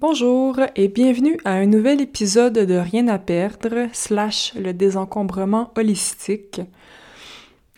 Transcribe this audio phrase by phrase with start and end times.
[0.00, 6.60] Bonjour et bienvenue à un nouvel épisode de Rien à perdre slash le désencombrement holistique.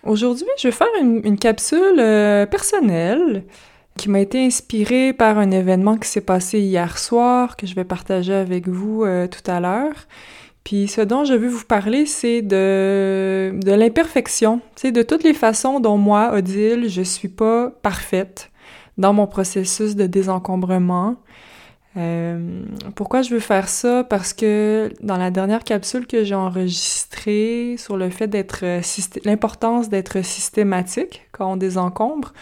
[0.03, 3.45] Aujourd'hui, je vais faire une, capsule euh, personnelle
[3.97, 7.85] qui m'a été inspirée par un événement qui s'est passé hier soir que je vais
[7.85, 10.07] partager avec vous euh, tout à l'heure.
[10.63, 15.81] Puis ce dont je veux vous parler, c'est de, l'imperfection, c'est de toutes les façons
[15.81, 18.51] dont moi, Odile, je suis pas parfaite
[18.99, 21.17] dans mon processus de désencombrement.
[21.97, 22.63] Euh,
[22.95, 24.05] pourquoi je veux faire ça?
[24.05, 28.65] Parce que dans la dernière capsule que j'ai enregistrée sur le fait d'être
[29.25, 32.33] l'importance d'être systématique quand on désencombre,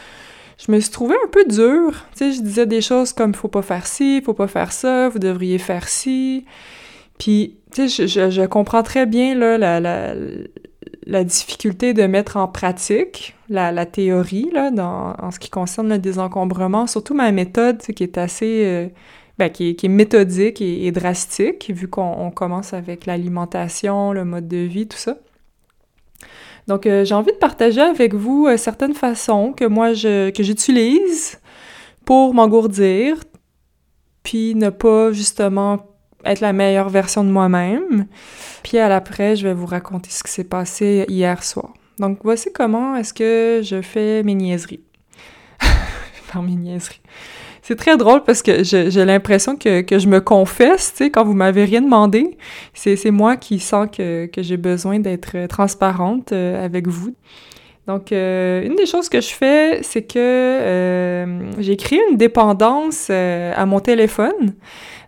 [0.58, 1.92] je me suis trouvée un peu dure.
[2.12, 5.08] Tu sais, je disais des choses comme faut pas faire ci, faut pas faire ça,
[5.08, 6.44] vous devriez faire ci.
[7.18, 10.14] Puis, tu sais, je, je, comprends très bien là, la, la,
[11.06, 15.88] la, difficulté de mettre en pratique la, la théorie là, dans, en ce qui concerne
[15.88, 18.62] le désencombrement, surtout ma méthode qui est assez...
[18.64, 18.88] Euh,
[19.38, 24.88] ben, qui, est, méthodique et, drastique, vu qu'on commence avec l'alimentation, le mode de vie,
[24.88, 25.16] tout ça.
[26.66, 30.42] Donc, euh, j'ai envie de partager avec vous euh, certaines façons que moi, je, que
[30.42, 31.40] j'utilise
[32.04, 33.16] pour m'engourdir,
[34.22, 35.86] puis ne pas, justement,
[36.24, 38.06] être la meilleure version de moi-même.
[38.62, 41.72] Puis à l'après, je vais vous raconter ce qui s'est passé hier soir.
[41.98, 44.84] Donc, voici comment est-ce que je fais mes niaiseries.
[46.32, 47.00] Par mes niaiseries.
[47.68, 51.34] C'est très drôle parce que j'ai l'impression que, je me confesse, tu sais, quand vous
[51.34, 52.38] m'avez rien demandé.
[52.72, 57.14] C'est moi qui sens que, que j'ai besoin d'être transparente euh, avec vous.
[57.86, 63.10] Donc, euh, une des choses que je fais, c'est que euh, j'ai créé une dépendance
[63.10, 64.54] à mon téléphone.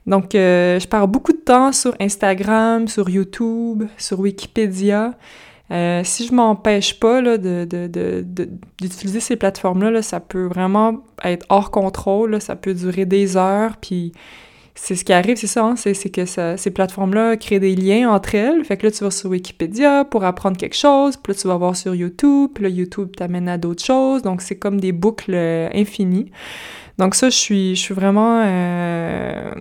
[0.06, 5.14] Donc, je pars beaucoup de temps sur Instagram, sur YouTube, sur Wikipédia.
[5.72, 7.64] Euh, si je m'empêche pas là, de,
[8.80, 13.76] d'utiliser ces plateformes-là, là, ça peut vraiment être hors contrôle, ça peut durer des heures,
[13.76, 14.12] puis
[14.74, 18.34] c'est ce qui arrive, c'est ça, hein, c'est, que ces plateformes-là créent des liens entre
[18.34, 18.64] elles.
[18.64, 21.56] Fait que là, tu vas sur Wikipédia pour apprendre quelque chose, puis là, tu vas
[21.56, 25.34] voir sur YouTube, puis là, YouTube t'amène à d'autres choses, donc c'est comme des boucles
[25.34, 26.32] euh, infinies.
[26.98, 29.52] Donc ça, je suis, je suis vraiment euh,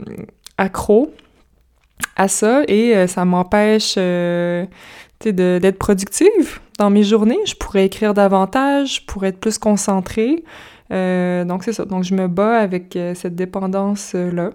[0.57, 1.13] accro
[2.16, 3.97] à ça, et ça m'empêche
[5.22, 7.40] d'être productive dans mes journées.
[7.46, 10.44] Je pourrais écrire davantage, pour être plus concentrée.
[10.91, 11.85] Euh, donc, c'est ça.
[11.85, 14.52] Donc, je me bats avec euh, cette dépendance-là.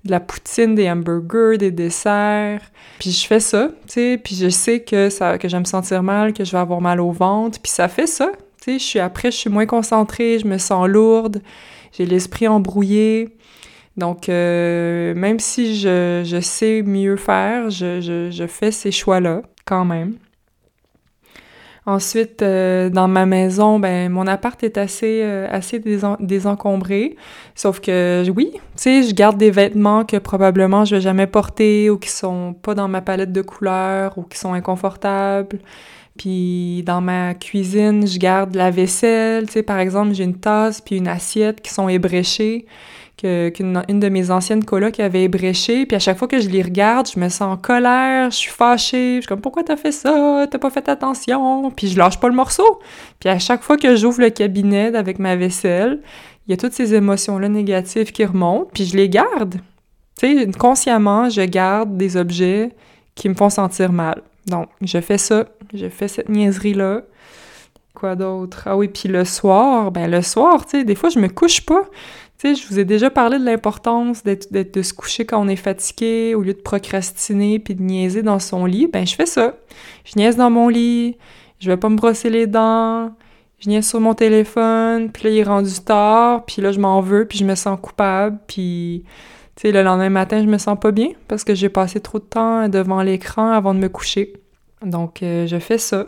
[0.07, 2.61] de la poutine, des hamburgers, des desserts.
[2.99, 5.67] Puis je fais ça, tu sais, puis je sais que ça que je vais me
[5.67, 8.31] sentir mal, que je vais avoir mal au ventre, puis ça fait ça.
[8.63, 11.43] Tu sais, je suis après je suis moins concentrée, je me sens lourde,
[11.93, 13.37] j'ai l'esprit embrouillé.
[13.97, 19.43] Donc euh, même si je, je, sais mieux faire, je, je, je fais ces choix-là
[19.65, 20.15] quand même.
[21.89, 25.81] Ensuite, euh, dans ma maison, ben mon appart est assez euh, assez
[26.19, 27.17] désencombré.
[27.55, 31.89] Sauf que oui, tu sais, je garde des vêtements que probablement je vais jamais porter
[31.89, 35.61] ou qui sont pas dans ma palette de couleurs ou qui sont inconfortables.
[36.17, 40.81] Puis dans ma cuisine, je garde la vaisselle, tu sais, par exemple, j'ai une tasse
[40.81, 42.67] puis une assiette qui sont ébréchées
[43.17, 46.63] qu'une une de mes anciennes colocs avait ébréché, puis à chaque fois que je les
[46.63, 49.93] regarde, je me sens en colère, je suis fâchée, je suis comme pourquoi t'as fait
[49.93, 52.81] ça, t'as pas fait attention, puis je lâche pas le morceau.
[53.19, 56.03] Puis à chaque fois que j'ouvre le cabinet avec ma vaisselle,
[56.47, 59.57] il y a toutes ces émotions-là négatives qui remontent, puis je les garde.
[60.19, 62.71] Tu sais, consciemment, je garde des objets
[63.15, 64.23] qui me font sentir mal.
[64.47, 67.03] Donc, je fais ça, je fais cette niaiserie-là.
[67.95, 68.65] Quoi d'autre?
[68.67, 71.65] Ah oui, puis le soir, ben le soir, tu sais, des fois, je me couche
[71.65, 71.83] pas.
[72.39, 75.57] Tu sais, je vous ai déjà parlé de l'importance de se coucher quand on est
[75.57, 78.87] fatigué, au lieu de procrastiner puis de niaiser dans son lit.
[78.87, 79.55] Ben, je fais ça.
[80.05, 81.17] Je niaise dans mon lit,
[81.59, 83.15] je vais pas me brosser les dents,
[83.59, 87.01] je niaise sur mon téléphone, puis là, il est rendu tard, puis là, je m'en
[87.01, 89.05] veux, puis je me sens coupable, puis...
[89.57, 92.19] Tu sais, le lendemain matin, je me sens pas bien parce que j'ai passé trop
[92.19, 94.35] de temps devant l'écran avant de me coucher.
[94.83, 96.07] Donc, euh, je fais ça.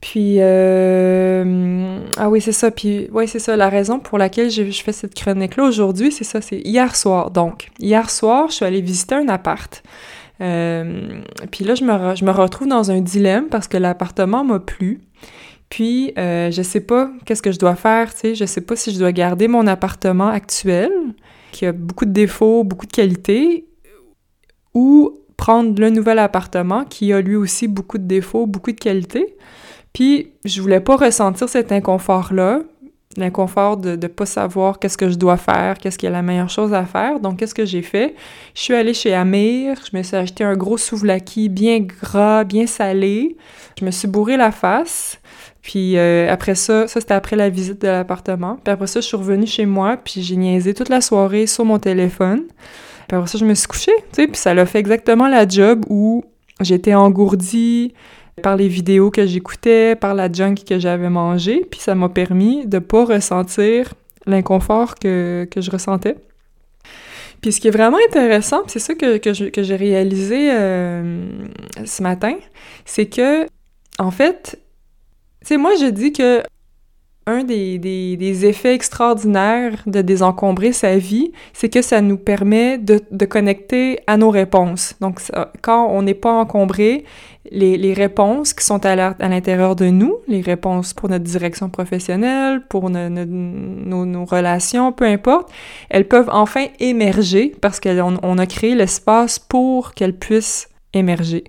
[0.00, 2.70] Puis, euh, ah oui, c'est ça.
[2.70, 3.56] Puis, oui, c'est ça.
[3.56, 7.30] La raison pour laquelle je, fais cette chronique-là aujourd'hui, c'est ça, c'est hier soir.
[7.30, 9.82] Donc, hier soir, je suis allée visiter un appart.
[10.40, 14.58] Euh, puis là, je me, je me retrouve dans un dilemme parce que l'appartement m'a
[14.58, 15.00] plu.
[15.70, 18.34] Puis, euh, je sais pas qu'est-ce que je dois faire, tu sais.
[18.34, 20.90] Je sais pas si je dois garder mon appartement actuel,
[21.54, 23.66] qui a beaucoup de défauts, beaucoup de qualités,
[24.74, 29.36] ou prendre le nouvel appartement qui a lui aussi beaucoup de défauts, beaucoup de qualités.
[29.92, 32.62] Puis je voulais pas ressentir cet inconfort-là.
[33.16, 36.50] L'inconfort de ne pas savoir qu'est-ce que je dois faire, qu'est-ce qui est la meilleure
[36.50, 37.20] chose à faire.
[37.20, 38.14] Donc, qu'est-ce que j'ai fait?
[38.54, 42.66] Je suis allée chez Amir, je me suis acheté un gros souvlaki bien gras, bien
[42.66, 43.36] salé.
[43.78, 45.18] Je me suis bourré la face.
[45.62, 48.58] Puis euh, après ça, ça c'était après la visite de l'appartement.
[48.62, 51.64] Puis après ça, je suis revenue chez moi, puis j'ai niaisé toute la soirée sur
[51.64, 52.42] mon téléphone.
[53.08, 55.48] Puis après ça, je me suis couchée, tu sais, puis ça l'a fait exactement la
[55.48, 56.22] job où
[56.60, 57.94] j'étais engourdie
[58.42, 62.66] par les vidéos que j'écoutais, par la junk que j'avais mangée, puis ça m'a permis
[62.66, 63.94] de pas ressentir
[64.26, 66.16] l'inconfort que, que je ressentais.
[67.40, 71.26] Puis ce qui est vraiment intéressant, c'est ça que, que, j'ai réalisé euh,
[71.84, 72.36] ce matin,
[72.86, 73.46] c'est que,
[73.98, 74.58] en fait,
[75.42, 76.42] tu sais, moi, je dis que
[77.26, 82.78] un des, des, des, effets extraordinaires de désencombrer sa vie, c'est que ça nous permet
[82.78, 84.94] de, de connecter à nos réponses.
[85.00, 85.20] Donc,
[85.62, 87.04] quand on n'est pas encombré,
[87.50, 88.96] les, les, réponses qui sont à
[89.28, 95.04] l'intérieur de nous, les réponses pour notre direction professionnelle, pour nos, nos, nos relations, peu
[95.04, 95.50] importe,
[95.90, 101.44] elles peuvent enfin émerger parce qu'on on a créé l'espace pour qu'elles puissent émerger.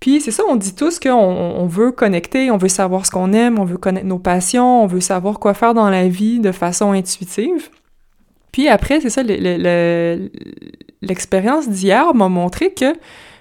[0.00, 3.32] Puis c'est ça, on dit tous qu'on on veut connecter, on veut savoir ce qu'on
[3.32, 6.52] aime, on veut connaître nos passions, on veut savoir quoi faire dans la vie de
[6.52, 7.70] façon intuitive.
[8.52, 9.22] Puis après, c'est ça,
[11.02, 12.94] l'expérience d'hier m'a montré que,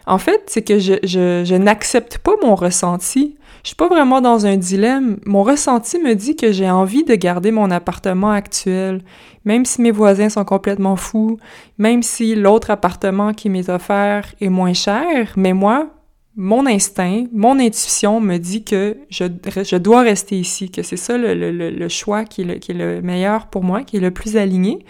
[0.08, 3.36] en fait, c'est que je, je, je n'accepte pas mon ressenti.
[3.64, 5.18] Je suis pas vraiment dans un dilemme.
[5.26, 9.02] Mon ressenti me dit que j'ai envie de garder mon appartement actuel,
[9.44, 11.38] même si mes voisins sont complètement fous,
[11.78, 15.95] même si l'autre appartement qui m'est offert est moins cher, mais moi,
[16.38, 21.18] mon instinct, mon intuition me dit que je, je dois rester ici, que c'est ça
[21.18, 24.02] le, le, le, choix qui est le, qui est le meilleur pour moi, qui est
[24.02, 24.86] le plus aligné.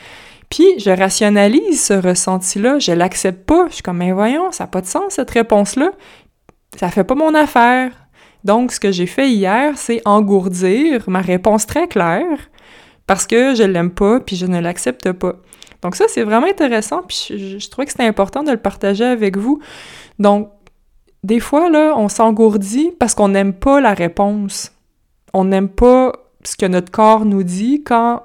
[0.49, 3.67] Puis je rationalise ce ressenti-là, je l'accepte pas.
[3.69, 5.91] Je suis comme, mais voyons, ça n'a pas de sens cette réponse-là.
[6.77, 7.91] Ça fait pas mon affaire.
[8.43, 12.49] Donc, ce que j'ai fait hier, c'est engourdir ma réponse très claire
[13.07, 15.35] parce que je l'aime pas puis je ne l'accepte pas.
[15.81, 19.05] Donc ça, c'est vraiment intéressant puis je, je trouvais que c'était important de le partager
[19.05, 19.61] avec vous.
[20.17, 20.49] Donc,
[21.25, 24.71] des fois, là, on s'engourdit parce qu'on n'aime pas la réponse.
[25.33, 26.13] On n'aime pas
[26.43, 28.21] ce que notre corps nous dit quand,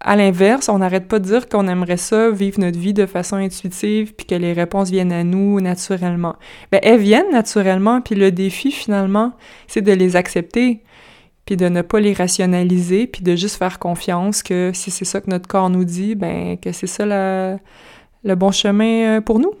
[0.00, 3.36] à l'inverse, on n'arrête pas de dire qu'on aimerait ça, vivre notre vie de façon
[3.36, 6.34] intuitive, puis que les réponses viennent à nous naturellement.
[6.72, 9.34] Ben, elles viennent naturellement, puis le défi, finalement,
[9.68, 10.82] c'est de les accepter,
[11.46, 15.20] puis de ne pas les rationaliser, puis de juste faire confiance que si c'est ça
[15.20, 19.52] que notre corps nous dit, ben, que c'est ça le bon chemin euh, pour nous.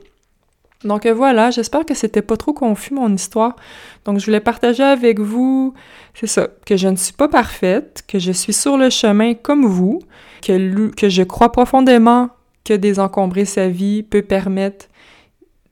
[0.84, 3.56] Donc euh, voilà, j'espère que c'était pas trop confus mon histoire.
[4.04, 5.74] Donc je voulais partager avec vous,
[6.14, 9.64] c'est ça, que je ne suis pas parfaite, que je suis sur le chemin comme
[9.64, 10.00] vous,
[10.42, 12.30] que, que je crois profondément
[12.64, 14.86] que désencombrer sa vie peut permettre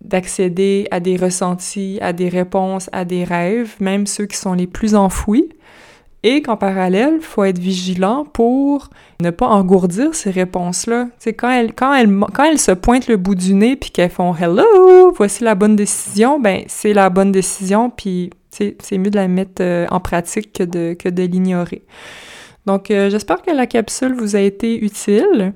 [0.01, 4.67] d'accéder à des ressentis, à des réponses, à des rêves, même ceux qui sont les
[4.67, 5.51] plus enfouis
[6.23, 8.91] et qu'en parallèle, faut être vigilant pour
[9.21, 11.09] ne pas engourdir ces réponses-là.
[11.19, 14.11] C'est quand elles, quand, elles, quand elles se pointent le bout du nez puis qu'elles
[14.11, 19.17] font Hello, voici la bonne décision, ben c'est la bonne décision, puis c'est mieux de
[19.17, 21.83] la mettre euh, en pratique que de, que de l'ignorer.
[22.67, 25.55] Donc, euh, j'espère que la capsule vous a été utile.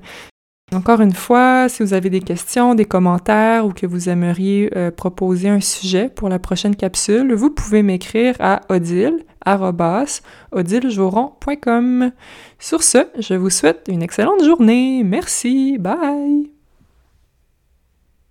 [0.73, 4.89] Encore une fois, si vous avez des questions, des commentaires ou que vous aimeriez euh,
[4.89, 9.23] proposer un sujet pour la prochaine capsule, vous pouvez m'écrire à odile
[12.57, 15.03] Sur ce, je vous souhaite une excellente journée.
[15.03, 15.77] Merci.
[15.77, 16.54] Bye.